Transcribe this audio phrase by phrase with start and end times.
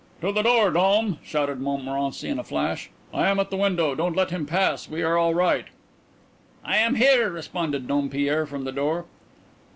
[0.21, 2.89] "To the door, Dom!" shouted Montmorency in a flash.
[3.13, 3.93] "I am at the window.
[3.93, 5.65] Don't let him pass and we are all right."
[6.65, 9.05] "I am here," responded Dompierre from the door.